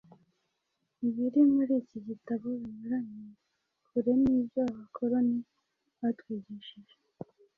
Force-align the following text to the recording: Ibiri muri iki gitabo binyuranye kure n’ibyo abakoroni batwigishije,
Ibiri 1.07 1.39
muri 1.53 1.73
iki 1.81 1.99
gitabo 2.07 2.45
binyuranye 2.61 3.27
kure 3.87 4.11
n’ibyo 4.21 4.59
abakoroni 4.67 5.39
batwigishije, 5.99 6.95